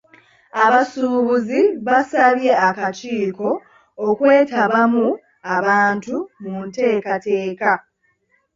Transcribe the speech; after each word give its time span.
Abasuubuzi 0.63 1.61
baasabye 1.85 2.51
akakiiko 2.69 3.49
okwetabamu 4.07 5.05
abantu 5.55 6.15
mu 6.43 6.55
nteekateeka. 6.65 7.71